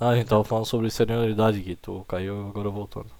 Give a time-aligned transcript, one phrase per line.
[0.00, 3.10] Ah, a gente tava falando sobre senioridade aqui, tu caiu agora voltando.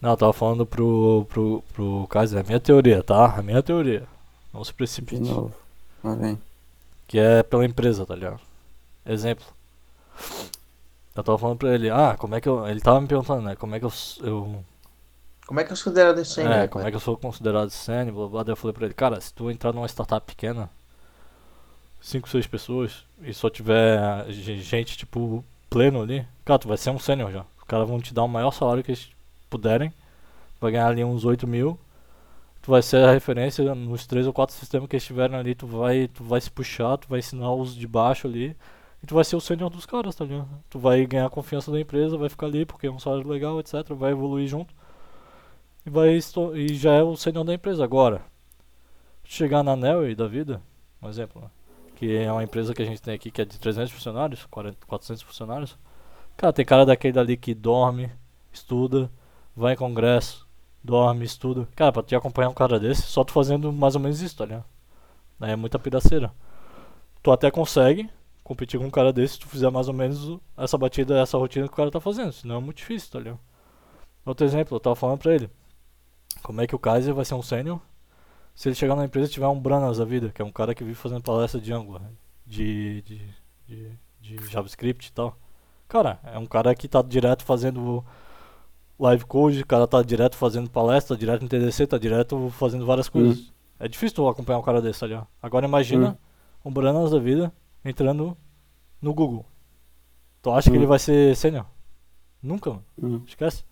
[0.00, 3.32] Não, eu tava falando pro, pro, pro Kaiser, é a minha teoria, tá?
[3.36, 4.06] É a minha teoria.
[4.52, 5.22] Não se De precipite.
[5.22, 5.54] novo.
[6.02, 6.38] Lá vem.
[7.06, 8.40] Que é pela empresa, tá ligado?
[9.06, 9.44] Exemplo.
[11.16, 12.66] Eu tava falando pra ele, ah, como é que eu.
[12.66, 13.54] Ele tava me perguntando, né?
[13.56, 13.92] Como é que eu.
[14.22, 14.64] eu
[15.46, 16.52] Como é que é considerado esse sênior?
[16.54, 18.42] é, como é que eu sou considerado sênior, blá blá.
[18.42, 20.68] Daí eu falei pra ele, cara, se tu entrar numa startup pequena,
[22.00, 25.44] 5, 6 pessoas, e só tiver ge- gente, tipo,
[25.74, 27.44] pleno ali, cara, tu vai ser um sênior já.
[27.58, 29.10] Os caras vão te dar o maior salário que eles
[29.50, 29.92] puderem,
[30.60, 31.76] vai ganhar ali uns 8 mil,
[32.62, 35.66] tu vai ser a referência nos três ou quatro sistemas que eles tiverem ali, tu
[35.66, 38.56] vai, tu vai se puxar, tu vai ensinar os de baixo ali,
[39.02, 40.48] e tu vai ser o sênior dos caras, tá ligado?
[40.70, 43.74] Tu vai ganhar confiança da empresa, vai ficar ali porque é um salário legal, etc,
[43.96, 44.72] vai evoluir junto.
[45.84, 46.20] E, vai,
[46.54, 47.82] e já é o sênior da empresa.
[47.82, 48.22] Agora,
[49.24, 50.62] chegar na Nelway da vida,
[51.02, 51.48] um exemplo, né?
[51.96, 54.86] Que é uma empresa que a gente tem aqui que é de 300 funcionários, 40,
[54.86, 55.78] 400 funcionários.
[56.36, 58.10] Cara, tem cara daquele ali que dorme,
[58.52, 59.10] estuda,
[59.56, 60.46] vai em congresso,
[60.82, 61.68] dorme, estuda.
[61.76, 64.44] Cara, pra te acompanhar um cara desse, só tu fazendo mais ou menos isso, tá
[64.44, 64.64] ligado?
[65.40, 66.32] Aí é muita piraceira.
[67.22, 68.10] Tu até consegue
[68.42, 71.66] competir com um cara desse se tu fizer mais ou menos essa batida, essa rotina
[71.66, 72.32] que o cara tá fazendo.
[72.32, 73.40] Senão é muito difícil, tá ligado?
[74.26, 75.50] Outro exemplo, eu tava falando pra ele.
[76.42, 77.80] Como é que o Kaiser vai ser um sênior
[78.54, 80.74] se ele chegar na empresa e tiver um Branas da vida, que é um cara
[80.74, 82.02] que vive fazendo palestra de Angular,
[82.46, 83.20] de, de,
[83.66, 85.36] de, de JavaScript e tal.
[85.88, 88.04] Cara, é um cara que tá direto fazendo
[88.98, 93.08] live code, o cara tá direto fazendo palestra, direto no TDC, tá direto fazendo várias
[93.08, 93.52] coisas.
[93.78, 95.22] É difícil tu acompanhar um cara desse ali, ó.
[95.42, 96.16] Agora imagina
[96.64, 97.52] um Branas da vida
[97.84, 98.36] entrando
[99.02, 99.44] no Google.
[100.40, 100.80] Tu acha que Hum.
[100.80, 101.66] ele vai ser sênior?
[102.42, 102.84] Nunca, mano.
[103.02, 103.22] Hum.
[103.26, 103.64] Esquece.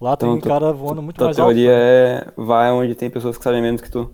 [0.00, 1.48] Lá Então, tem tu- cara voando muito mais alto.
[1.48, 4.12] teoria é vai onde tem pessoas que sabem menos que tu.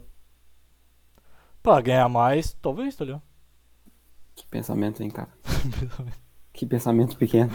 [1.67, 3.23] Pra ganhar mais, talvez, tá ligado?
[4.37, 5.29] Que pensamento, hein, cara?
[6.53, 7.51] Que pensamento pequeno.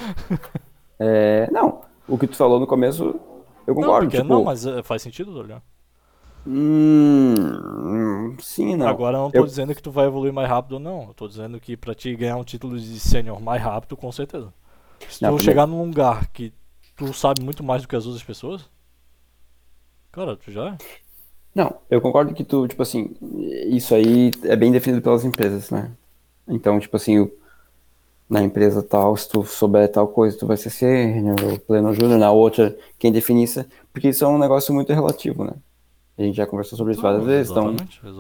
[0.99, 3.03] É, não, o que tu falou no começo,
[3.65, 4.05] eu Não, concordo.
[4.07, 5.63] porque tipo, não, mas é, faz sentido, tá ligado?
[6.45, 8.87] hum, sim, não.
[8.87, 11.07] Agora eu não tô Eu- dizendo que tu vai evoluir mais rápido ou não.
[11.07, 14.53] Eu tô dizendo que pra te ganhar um título de sênior mais rápido, com certeza.
[15.09, 16.53] Se Não, tu chegar num lugar que
[16.95, 18.69] tu sabe muito mais do que as outras pessoas,
[20.11, 20.77] cara, tu já é.
[21.53, 23.11] Não, eu concordo que tu, tipo assim,
[23.67, 25.91] isso aí é bem definido pelas empresas, né?
[26.47, 27.31] Então, tipo assim, o-
[28.29, 32.17] na empresa tal, se tu souber tal coisa, tu vai ser sênior, ou pleno júnior,
[32.17, 35.53] na outra, quem define isso, porque isso é um negócio muito relativo, né?
[36.17, 37.65] A gente já conversou sobre isso várias vezes, então,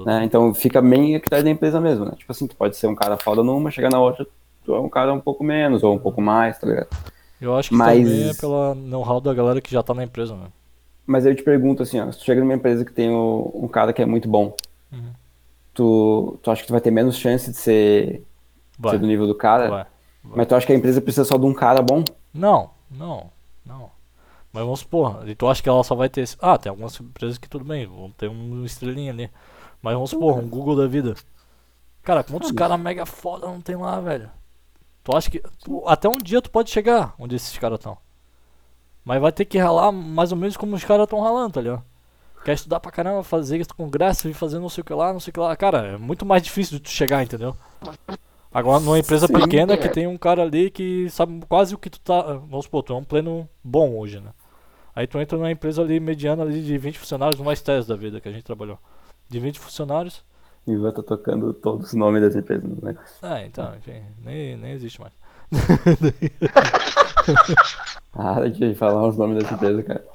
[0.05, 0.23] né?
[0.25, 2.11] Então fica bem a critério da empresa mesmo, né?
[2.17, 4.25] Tipo assim, tu pode ser um cara foda numa, chegar na outra,
[4.65, 6.87] tu é um cara um pouco menos, ou um pouco mais, tá ligado?
[7.39, 10.35] Eu acho que Mas- também é pela know-how da galera que já tá na empresa,
[10.35, 10.47] né?
[11.05, 13.67] Mas eu te pergunto assim, ó, se tu chega numa empresa que tem o- um
[13.67, 14.55] cara que é muito bom,
[14.91, 15.11] Uhum.
[15.73, 18.23] tu, tu acha que tu vai ter menos chance de ser,
[18.79, 19.69] Vai, ser do nível do cara?
[19.69, 19.85] vai.
[20.23, 22.03] Mas tu acha que a empresa precisa só de um cara bom?
[22.33, 23.31] Não, não,
[23.65, 23.89] não.
[24.53, 26.37] Mas vamos supor, e tu acha que ela só vai ter esse.
[26.41, 29.29] Ah, tem algumas empresas que tudo bem, vão ter um estrelinha ali.
[29.81, 31.15] Mas vamos supor, um Google da vida.
[32.03, 34.29] Cara, quantos caras mega foda não tem lá, velho?
[35.03, 35.39] Tu acha que.
[35.63, 37.97] tu- até um dia tu pode chegar onde esses caras estão.
[39.03, 41.83] Mas vai ter que ralar mais ou menos como os caras estão ralando, tá ligado?
[42.43, 45.19] Quer estudar pra caramba, fazer esse congresso e fazer não sei o que lá, não
[45.19, 45.55] sei o que lá.
[45.55, 47.55] Cara, é muito mais difícil de tu chegar, entendeu?
[48.51, 49.33] Agora numa empresa Sim.
[49.33, 52.21] pequena que tem um cara ali que sabe quase o que tu tá.
[52.21, 54.31] Vamos supor, tu é um pleno bom hoje, né?
[54.95, 57.95] Aí tu entra numa empresa ali mediana ali de 20 funcionários, no mais tese da
[57.95, 58.77] vida que a gente trabalhou.
[59.29, 60.23] De 20 funcionários.
[60.67, 63.15] E eu tô tocando todos os nomes das empresas no negócio.
[63.21, 65.13] Ah, então, enfim, nem, nem existe mais.
[68.11, 70.05] Para de falar os nomes das empresas, cara.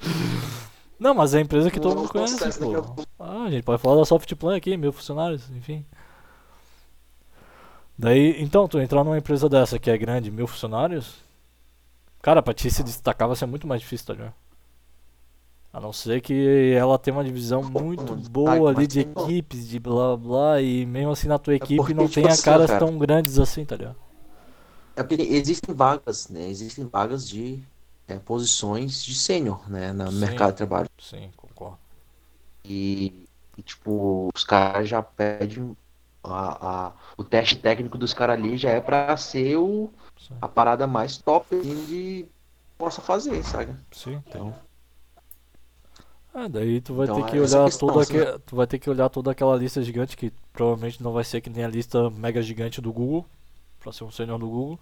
[0.99, 3.05] Não, mas é a empresa que todo mundo conhece, pô.
[3.19, 5.85] Ah, a gente pode falar da Softplan aqui, mil funcionários, enfim.
[7.97, 11.15] Daí, então, tu entrar numa empresa dessa que é grande, mil funcionários,
[12.21, 14.33] cara, pra ti se destacar vai ser muito mais difícil, tá ligado?
[15.73, 20.15] A não ser que ela tenha uma divisão muito boa ali de equipes, de blá
[20.15, 22.79] blá, e mesmo assim na tua equipe porque, não tenha caras cara.
[22.79, 23.95] tão grandes assim, tá ligado?
[24.97, 26.49] É porque existem vagas, né?
[26.49, 27.63] Existem vagas de
[28.07, 29.93] é, posições de sênior, né?
[29.93, 30.11] No Sim.
[30.11, 30.89] mercado de trabalho.
[30.99, 31.79] Sim, concordo.
[32.63, 33.27] E,
[33.57, 35.75] e, tipo, os caras já pedem
[36.23, 40.47] a, a- o teste técnico dos caras ali já é pra ser o, Sim, a
[40.47, 42.29] parada mais top de
[42.77, 43.75] possa fazer, sabe?
[43.91, 44.13] sim.
[44.27, 44.55] Então,
[46.33, 48.77] Ah, daí tu vai Então, ter que essa olhar questão, toda assim, tu vai ter
[48.79, 52.09] que olhar toda aquela lista gigante que provavelmente não vai ser que nem a lista
[52.11, 53.25] mega gigante do Google,
[53.79, 54.79] pra ser um sênior do Google.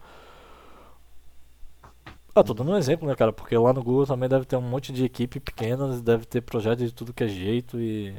[2.33, 3.31] Ah, tô dando um exemplo, né, cara?
[3.31, 6.79] Porque lá no Google também deve ter um monte de equipe pequenas, deve ter projeto
[6.79, 8.13] de tudo que é jeito e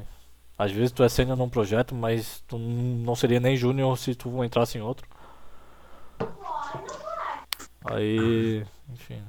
[0.59, 4.43] às vezes tu é sênior num projeto, mas tu não seria nem júnior se tu
[4.43, 5.07] entrasse em outro.
[7.85, 9.23] Aí, enfim.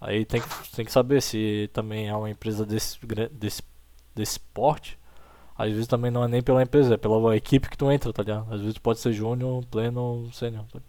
[0.00, 2.98] Aí tem que, tem que saber se também é uma empresa desse,
[3.30, 3.62] desse,
[4.14, 4.98] desse porte.
[5.58, 8.22] Às vezes também não é nem pela empresa, é pela equipe que tu entra, tá
[8.22, 8.52] ligado?
[8.52, 10.64] Às vezes pode ser júnior, pleno, sênior.
[10.72, 10.80] tá?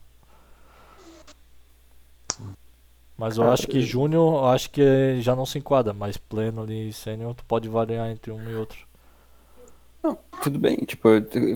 [3.18, 6.62] Mas eu Cara, acho que júnior, eu acho que já não se enquadra, mas pleno
[6.64, 8.88] ali e sênior tu pode variar entre um e outro.
[10.04, 11.08] Não, tudo bem, tipo,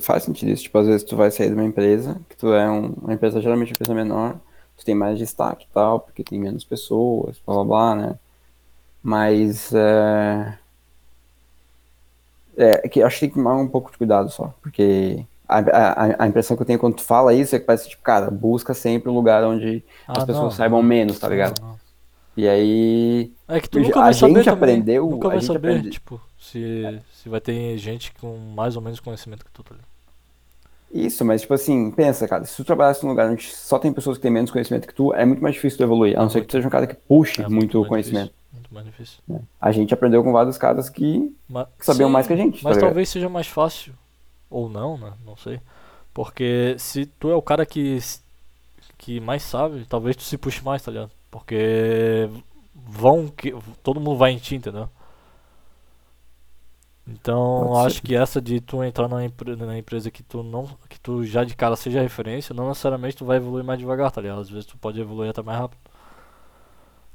[0.02, 0.64] faz sentido isso.
[0.64, 3.42] Tipo, às vezes tu vai sair de uma empresa, que tu é um- uma empresa,
[3.42, 4.40] geralmente uma empresa menor,
[4.78, 8.20] tu tem mais destaque e tal, porque tem menos pessoas, blá blá blá, né?
[9.04, 10.60] Mas é.
[12.64, 16.24] É que acho que tem que tomar um pouco de cuidado só, porque a, a,
[16.24, 18.74] a impressão que eu tenho quando tu fala isso é que parece tipo, cara, busca
[18.74, 21.60] sempre o lugar onde as Ah, pessoas não, saibam menos, tá ligado?
[21.62, 21.80] Não.
[22.38, 23.32] E aí.
[23.48, 24.52] É que tu A nunca vai gente saber também.
[24.76, 28.76] aprendeu- nunca a vai gente saber, aprende- tipo, se, se vai ter gente com mais
[28.78, 29.88] ou menos conhecimento que tu, tá ligado?
[30.94, 34.18] Isso, mas tipo assim, pensa, cara, se tu trabalhasse num lugar onde só tem pessoas
[34.18, 36.42] que têm menos conhecimento que tu, é muito mais difícil tu evoluir, a não ser
[36.42, 38.26] que tu seja um cara que puxe É muito mais conhecimento.
[38.26, 38.41] difícil, muito
[38.74, 39.20] mais difícil.
[39.60, 42.74] A gente aprendeu com vários caras que Mas, sabiam sim, mais que a gente, tá
[42.74, 42.98] Mas ligado?
[42.98, 43.94] talvez seja mais fácil.
[44.50, 45.14] Ou não, né?
[45.26, 45.62] Não sei.
[46.14, 48.00] Porque se tu é o cara que,
[48.98, 51.12] que mais sabe, talvez tu se puxe mais, tá ligado?
[51.30, 52.30] Porque
[52.76, 53.54] vão que
[53.84, 54.90] todo mundo vai em ti, entendeu?
[57.08, 57.96] Então Pode ser.
[57.96, 61.24] acho que essa de tu entrar na, empre- na empresa que tu não que tu
[61.26, 64.42] já de cara seja referência, não necessariamente tu vai evoluir mais devagar, tá ligado?
[64.42, 65.80] Às vezes tu pode evoluir até mais rápido.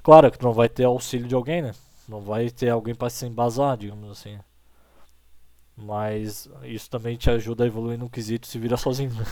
[0.06, 1.73] Claro que tu não vai ter auxílio de alguém, né?
[2.08, 4.38] Não vai ter alguém pra se embasar, digamos assim.
[5.76, 9.26] Mas isso também te ajuda a evoluir no quesito se vira sozinho, né?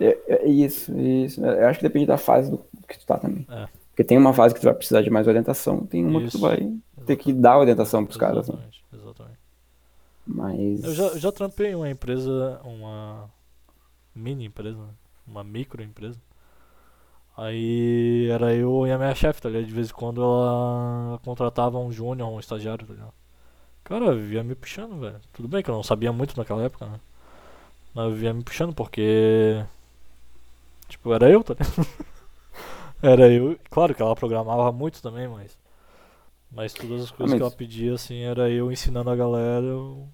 [0.00, 1.44] É, é isso, isso.
[1.44, 3.44] Eu acho que depende da fase do que tu tá também.
[3.50, 3.66] É.
[3.90, 6.38] Porque tem uma fase que tu vai precisar de mais orientação, tem uma que Isso.
[6.38, 6.72] tu vai
[7.04, 8.54] ter que dar orientação pros caras, né?
[8.54, 9.38] Exatamente, exatamente.
[10.24, 10.84] Mas.
[10.84, 13.28] Eu já, eu já trampei uma empresa, uma
[14.14, 14.78] mini empresa,
[15.26, 16.20] uma micro empresa.
[17.38, 19.66] Aí era eu e a minha chefe, tá ligado?
[19.66, 23.12] De vez em quando ela contratava um júnior, um estagiário, tá ligado?
[23.84, 25.20] Cara, eu via me puxando, velho.
[25.32, 26.98] Tudo bem que eu não sabia muito naquela época, né?
[27.94, 29.64] Mas eu via me puxando porque.
[30.88, 31.86] Tipo, era eu, tá ligado?
[33.00, 33.56] era eu.
[33.70, 35.56] Claro que ela programava muito também, mas.
[36.50, 39.64] Mas todas as coisas mas- que ela pedia, assim, era eu ensinando a galera.
[39.64, 40.08] Eu...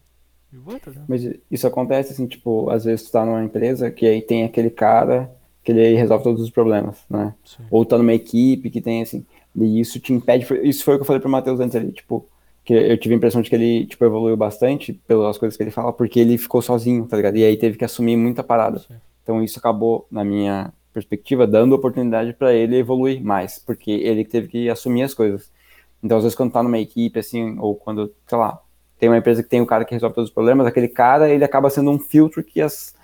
[0.53, 1.07] E vai, tá ligado?
[1.09, 4.69] Mas isso acontece assim, tipo, às vezes tu tá numa empresa que aí tem aquele
[4.69, 5.35] cara
[5.65, 7.35] que ele aí resolve todos os problemas, né?
[7.45, 7.65] Sim.
[7.71, 9.25] Ou tá numa equipe que tem assim,
[9.57, 12.29] e isso te impede, isso foi o que eu falei pro Matheus antes ali, tipo,
[12.63, 15.71] que eu tive a impressão de que ele, tipo, evoluiu bastante pelas coisas que ele
[15.71, 17.37] fala, porque ele ficou sozinho, tá ligado?
[17.37, 18.79] E aí teve que assumir muita parada.
[18.79, 18.95] Sim.
[19.23, 24.49] Então isso acabou, na minha perspectiva, dando oportunidade para ele evoluir mais, porque ele teve
[24.49, 25.51] que assumir as coisas.
[26.03, 28.61] Então, às vezes, quando tá numa equipe, assim, ou quando, sei lá,
[28.99, 31.45] tem uma empresa que tem o cara que resolve todos os problemas, aquele cara, ele
[31.45, 32.95] acaba sendo um filtro que as,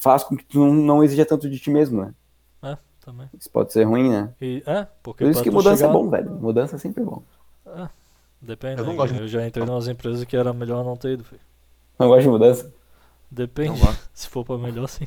[0.00, 2.14] faz com que tu não, não exija tanto de ti mesmo, né?
[2.62, 3.28] É, também.
[3.38, 4.32] Isso pode ser ruim, né?
[4.40, 6.30] E, é, porque Por isso que mudança chegar- é bom, velho.
[6.32, 7.22] Mudança sempre é bom.
[8.40, 8.96] Depende, Eu não né?
[8.98, 11.40] gosto de- Eu já entrei em umas empresas que era melhor não ter ido, filho.
[11.98, 12.72] Não gosto de mudança?
[13.30, 13.80] Depende.
[14.14, 15.06] Se for pra melhor, sim.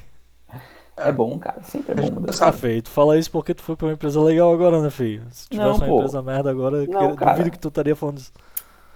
[0.95, 1.63] É bom, cara.
[1.63, 2.45] Sempre é bom mudança.
[2.45, 5.23] Ah, feio, tu fala isso porque tu foi pra uma empresa legal agora, né, filho?
[5.31, 5.95] Se tivesse Não, uma pô.
[5.97, 8.31] empresa merda agora, Não, duvido que tu estaria falando isso.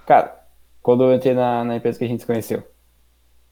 [0.06, 0.40] Cara,
[0.84, 2.64] quando eu entrei na, na empresa que a gente se conheceu,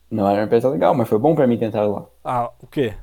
[0.10, 2.06] não era uma empresa legal, mas foi bom pra mim ter entrado lá.
[2.24, 2.96] Ah, o quê?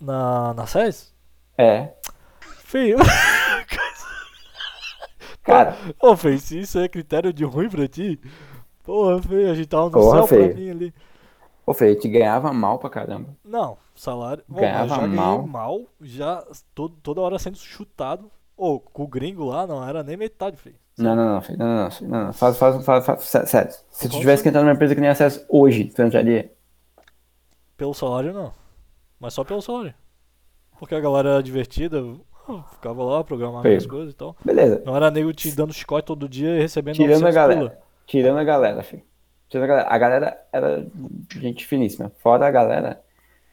[0.00, 1.12] Na, na SES?
[1.58, 1.92] É,
[2.64, 2.98] Feio.
[5.42, 8.20] cara, Ô, feio, se isso é critério de ruim pra ti,
[8.84, 10.48] porra, feio, a gente tava no Porra, céu feio.
[10.50, 10.94] pra mim ali.
[11.66, 13.30] ô Fê, te ganhava mal pra caramba.
[13.44, 14.42] Não, salário.
[14.48, 15.46] Bom, Ganhava eu já mal.
[15.46, 18.30] mal, já todo, toda hora sendo chutado.
[18.62, 20.76] Ô, com o gringo lá não era nem metade, feio.
[20.98, 22.32] Não, não, não, Fê, não, não, não, Fê, não, não.
[22.34, 23.72] Faz, faz, faz, faz, sé- sério.
[23.90, 26.52] Se tu tivesse que entrar numa empresa que nem acesso hoje, tu entraria?
[27.76, 28.52] Pelo salário não.
[29.18, 29.94] Mas só pelo salário.
[30.78, 32.20] Porque a galera era divertida, eu
[32.72, 33.78] ficava lá, programava Feio.
[33.78, 34.36] as coisas e tal.
[34.44, 34.82] Beleza.
[34.84, 37.60] Não era nego te dando chicote todo dia e recebendo Tirando a 900 galera.
[37.70, 37.82] pila.
[38.06, 39.02] Tirando a galera, Fê.
[39.48, 39.88] Tirando a galera.
[39.88, 40.86] A galera era
[41.34, 42.12] gente finíssima.
[42.18, 43.00] Fora a galera,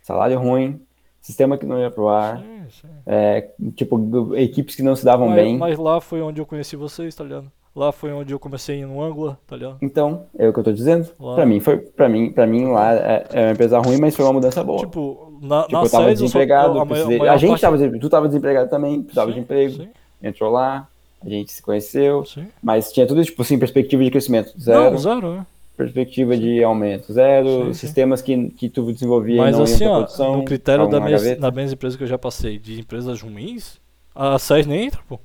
[0.01, 0.85] salário ruim,
[1.27, 2.88] sistema que não ia pro ar, Sim, sim.
[3.05, 5.57] é, tipo, equipes que não se davam Mas, bem.
[5.57, 7.51] mas lá foi onde eu conheci vocês, tá ligado?
[7.75, 9.77] Lá foi onde eu comecei no Angular, tá ligado?
[9.84, 11.10] Então, é o que eu tô dizendo.
[11.19, 11.36] Lá.
[11.36, 14.25] Pra mim, foi, pra mim, pra mim lá é, é uma empresa ruim, mas foi
[14.25, 14.79] uma mudança boa.
[14.79, 18.07] Tipo, Tipo, na, na eu tava desempregado, eu- a precisei- a gente parte- tava, desempregado,
[18.07, 19.89] tu tava desempregado também, precisava de Sim, emprego, Sim,
[20.24, 20.88] entrou lá,
[21.24, 22.48] a gente se conheceu, sim.
[22.63, 25.46] mas tinha tudo, tipo assim, perspectiva de crescimento, zero, Não, zero, né?
[25.77, 27.96] Perspectiva de aumento, zero, Sim, sim.
[27.96, 31.10] sistemas que, que tu desenvolvia Mas e não assim, ó, produção, no critério da na
[31.10, 31.41] gaveta.
[31.41, 33.79] das minhas empresas que eu já passei, de empresas ruins,
[34.15, 35.19] a SES nem entra, pô.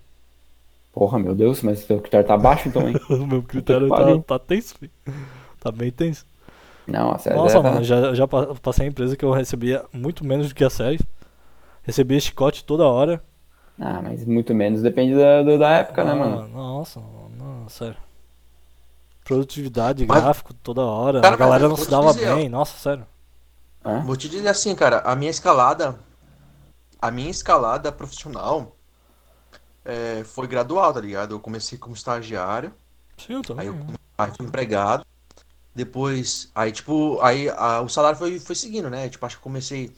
[0.93, 2.99] Porra, meu Deus, mas teu critério tá baixo então, hein?
[3.09, 4.93] O meu critério tá, tá tenso, filho.
[5.61, 6.27] Tá bem tenso.
[6.87, 7.39] Não, a sério.
[7.39, 10.55] Nossa, é, mano, já, já pa- passei em empresa que eu recebia muito menos do
[10.55, 11.01] que a SES.
[11.83, 13.23] Recebia chicote toda hora.
[13.79, 16.47] Ah, mas muito menos depende da, da época, né, Ah, mano?
[16.53, 17.99] Nossa, não, sério.
[19.25, 21.21] Produtividade, Mas- gráfico toda hora.
[21.21, 22.37] Cara, a galera não se dava dizer, ó.
[22.37, 23.07] bem, nossa, sério.
[23.85, 24.01] Hã?
[24.01, 25.99] Vou te dizer assim, cara, a minha escalada,
[27.01, 28.77] a minha escalada profissional
[29.85, 31.35] é, foi gradual, tá ligado?
[31.35, 32.73] Eu comecei como estagiário,
[33.17, 33.63] Sim, eu também.
[33.63, 33.95] aí eu né?
[34.19, 35.05] aí fui empregado,
[35.75, 39.09] depois, aí tipo, aí a- o salário foi, foi seguindo, né?
[39.09, 39.93] Tipo, acho que eu comecei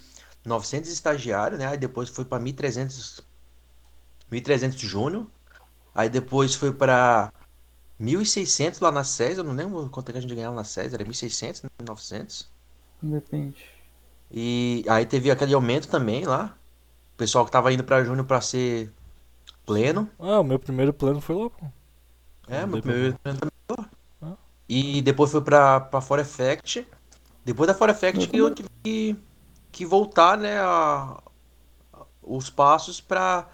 [0.44, 1.66] 900 estagiário, né?
[1.66, 3.20] Aí depois foi pra 1.300,
[4.30, 5.26] 1.300 júnior,
[5.94, 7.30] aí depois foi pra
[8.00, 10.92] 1.600 lá na SES, eu não lembro quanto é que a gente ganhava na SES,
[10.92, 12.46] era 1.600, 1.900.
[13.02, 13.64] Depende.
[14.30, 16.56] E aí teve aquele aumento também lá.
[17.14, 18.92] O pessoal que tava indo pra Júnior pra ser
[19.64, 20.10] pleno.
[20.18, 21.66] Ah, o meu primeiro plano foi lá, pô.
[22.48, 23.90] É, Não meu primeiro pleno também foi lá.
[24.22, 24.36] Ah.
[24.68, 26.86] E depois foi pra, pra For Effect.
[27.44, 29.16] Depois da For Effect que eu tive que,
[29.70, 31.22] que voltar, né, a,
[32.22, 33.48] os passos pra,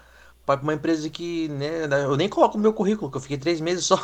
[0.45, 3.59] pra uma empresa que, né, eu nem coloco no meu currículo, que eu fiquei três
[3.59, 3.99] meses só.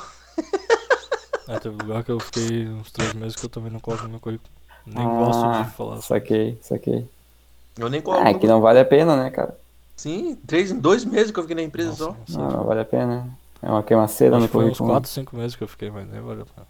[1.48, 4.10] É, teve lugar que eu fiquei uns três meses que eu também não coloco no
[4.10, 4.50] meu currículo.
[4.86, 6.02] Nem Ah, gosto de falar.
[6.02, 7.08] Saquei, saquei.
[7.78, 9.58] Eu nem coloco Ah, é que não vale a pena, né, cara?
[9.96, 12.40] Sim, três, dois meses que eu fiquei na empresa Nossa, só.
[12.40, 12.50] não.
[12.52, 13.28] Não, vale a pena.
[13.62, 14.90] É uma queimaceira no que foi uns currículo.
[14.92, 16.68] 4, 5 meses que eu fiquei, mas nem valeu a pena.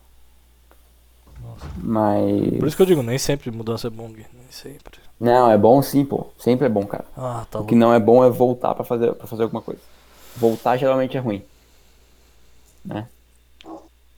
[1.42, 1.66] Nossa.
[1.78, 2.58] Mas.
[2.60, 5.00] Por isso que eu digo, nem sempre mudança é bom, Gui, nem sempre.
[5.20, 6.28] Não, é bom sim, pô.
[6.38, 7.06] Sempre é bom, cara.
[7.18, 7.76] Ah, tá O que louco.
[7.76, 9.82] não é bom é voltar pra fazer, pra fazer alguma coisa.
[10.36, 11.44] Voltar geralmente é ruim.
[12.86, 13.08] Né?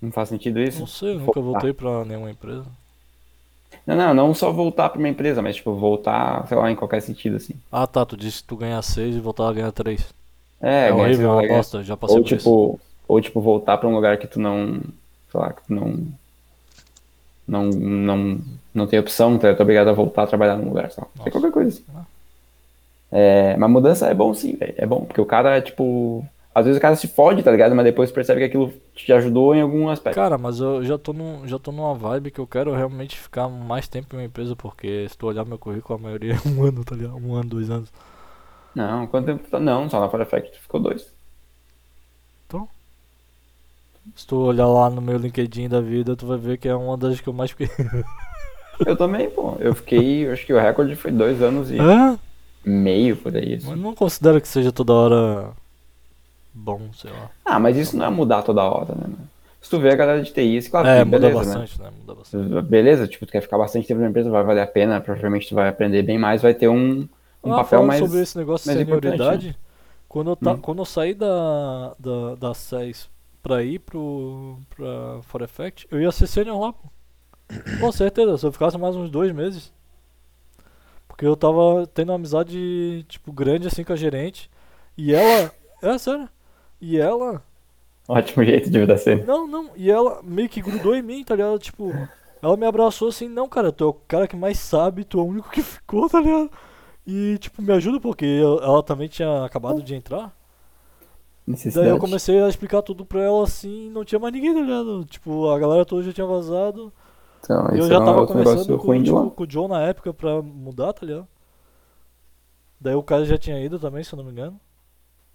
[0.01, 0.79] Não faz sentido isso?
[0.79, 1.59] Não sei, eu nunca Voltar.
[1.59, 2.65] voltei pra nenhuma empresa.
[3.85, 7.01] Não, não, não só voltar pra uma empresa, mas tipo, voltar, sei lá, em qualquer
[7.01, 7.53] sentido, assim.
[7.71, 10.13] Ah, tá, tu disse que tu ganha 6 e voltar a ganhar 3.
[10.61, 12.37] É, É, horrível, é uma bosta, já passei Ou por isso.
[12.37, 14.79] tipo, ou tipo, voltar pra um lugar que tu não.
[15.31, 16.07] Sei lá, que tu não.
[17.47, 18.41] Não, não,
[18.73, 21.07] não tem opção, tu é obrigado a voltar a trabalhar num lugar só.
[21.23, 21.83] Sei qualquer coisa assim.
[21.95, 22.03] Ah.
[23.11, 24.73] É, mas mudança é bom sim, velho.
[24.77, 26.25] É bom, porque o cara, tipo.
[26.59, 27.75] Às vezes o cara se fode, tá ligado?
[27.75, 30.15] Mas depois percebe que aquilo te ajudou em algum aspecto.
[30.15, 33.47] Cara, mas eu já tô, num, já tô numa vibe que eu quero realmente ficar
[33.49, 36.63] mais tempo em uma empresa, porque se tu olhar meu currículo, a maioria é um
[36.67, 37.15] ano, tá ligado?
[37.17, 37.91] Um ano, dois anos.
[38.75, 39.59] Não, quanto tempo tu tá?
[39.59, 41.11] Não, só na For Effect ficou dois.
[44.15, 46.97] Se tu olhar lá no meu LinkedIn da vida, tu vai ver que é uma
[46.97, 47.69] das que eu mais fiquei.
[48.85, 49.57] Eu também, pô.
[49.59, 52.17] Eu fiquei, eu acho que o recorde foi dois anos e Hã?
[52.63, 53.55] meio por aí.
[53.55, 53.67] assim.
[53.67, 55.51] Mas não considero que seja toda hora
[56.53, 57.29] bom, sei lá.
[57.45, 59.15] Ah, mas isso não é mudar toda hora, né?
[59.61, 61.45] Se tu vê a galera de TI, isso, claro É, que muda beleza, né?
[61.45, 61.89] bastante, né?
[61.99, 62.61] Muda bastante.
[62.69, 65.55] Beleza, tipo, tu quer ficar bastante tempo na empresa, vai valer a pena, provavelmente tu
[65.55, 67.07] vai aprender bem mais, vai ter um,
[67.43, 67.99] um ah, papel mais.
[67.99, 69.59] sobre esse negócio de importante, senioridade,
[70.07, 70.57] quando, eu ta- Hum.
[70.61, 73.09] quando eu saí da, da, da SES
[73.43, 76.87] pra ir pro, pra For Effect, eu ia ser sênior lá, pô.
[77.79, 79.73] Com certeza, se eu ficasse mais uns dois meses.
[81.07, 84.49] Porque eu tava tendo uma amizade, tipo, grande assim com a gerente.
[84.97, 85.51] E ela.
[85.81, 86.29] É sério.
[86.81, 87.43] E ela.
[88.07, 89.23] Ótimo jeito de vida cena.
[89.25, 89.71] Não, não.
[89.75, 91.59] E ela meio que grudou em mim, tá ligado?
[91.59, 91.91] Tipo,
[92.41, 95.23] ela me abraçou assim, não, cara, tu é o cara que mais sabe, tu é
[95.23, 96.49] o único que ficou, tá ligado?
[97.05, 100.33] E, tipo, me ajuda porque eu- ela também tinha acabado de entrar.
[101.81, 105.05] Daí eu comecei a explicar tudo pra ela assim, não tinha mais ninguém, tá ligado?
[105.05, 106.93] Tipo, a galera toda já tinha vazado.
[107.73, 110.93] Então, eu já é tava conversando com, tipo, com o John na época pra mudar,
[110.93, 111.27] tá ligado?
[112.79, 114.59] Daí o cara já tinha ido também, se eu não me engano.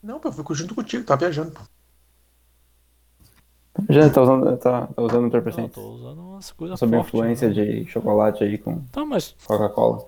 [0.04, 1.62] Não, pô, eu fui junto contigo, tava viajando, pô.
[3.88, 5.70] Já tá usando, tá, tá usando Não, 3%.
[5.70, 7.08] tô usando umas coisas Sob fortes.
[7.08, 7.54] influência né?
[7.54, 9.34] de chocolate aí com Tá, mas.
[9.46, 10.06] Coca-Cola.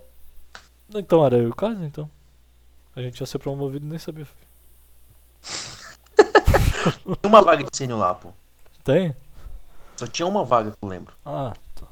[0.95, 2.09] Então era eu e o Caso, então.
[2.95, 4.27] A gente ia ser promovido e nem sabia.
[7.21, 8.33] Tem uma vaga de sênior lá, pô.
[8.85, 9.17] Tem?
[9.97, 11.15] Só tinha uma vaga que eu lembro.
[11.25, 11.87] Ah, tá.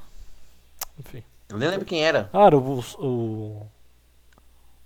[0.99, 1.25] Enfim.
[1.49, 2.29] Eu nem lembro quem era.
[2.33, 2.79] Ah, era o.
[2.99, 3.67] O, o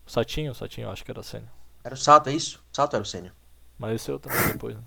[0.06, 1.50] Satinho, o Satinho, eu acho que era sênior.
[1.88, 2.62] Era o Sato, é isso?
[2.70, 3.32] Sato era o sênior.
[3.78, 4.82] Mas esse eu também depois, né?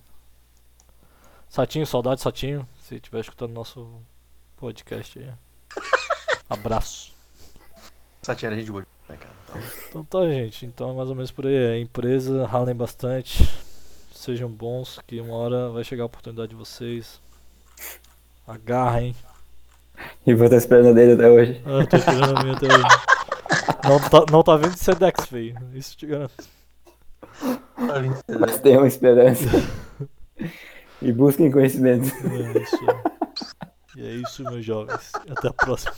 [1.49, 2.67] Satinho, saudade, Satinho.
[2.79, 3.91] Se estiver escutando nosso
[4.55, 5.27] podcast aí.
[6.47, 7.11] Abraço.
[8.21, 8.85] Sato era gente boa.
[9.09, 9.33] né, cara?
[9.49, 10.63] Então, Então tá, gente.
[10.67, 11.55] Então é mais ou menos por aí.
[11.55, 13.49] É empresa, ralem bastante.
[14.13, 17.19] Sejam bons, que uma hora vai chegar a oportunidade de vocês.
[18.45, 19.15] Agarrem.
[20.27, 21.63] E vou estar esperando dele até hoje.
[21.65, 22.83] Ah, eu tô esperando a minha até hoje.
[23.89, 25.57] Não tá, não tá vendo Sedex, feio.
[25.73, 26.60] Isso te garanto.
[28.39, 29.45] Mas tenham esperança.
[31.01, 32.11] e busquem conhecimento.
[32.25, 32.85] É isso.
[33.97, 35.11] É isso, meus jovens.
[35.29, 35.93] Até a próxima.